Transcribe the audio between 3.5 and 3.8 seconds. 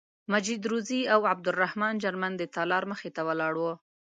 وو.